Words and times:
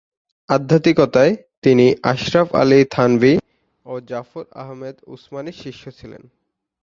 আধ্যাত্মিকতায় 0.49 1.33
তিনি 1.63 1.85
আশরাফ 2.03 2.49
আলী 2.55 2.79
থানভী 2.91 3.33
ও 3.85 3.93
জাফর 4.09 4.45
আহমদ 4.55 4.95
উসমানির 5.07 5.57
শিষ্য 5.63 5.83
ছিলেন। 5.99 6.23